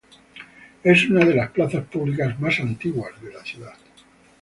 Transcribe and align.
Es 0.83 1.07
una 1.11 1.23
de 1.23 1.35
las 1.35 1.51
plazas 1.51 1.85
públicas 1.85 2.39
más 2.39 2.59
antiguas 2.59 3.11
de 3.21 3.33
la 3.33 3.43
ciudad. 3.45 3.75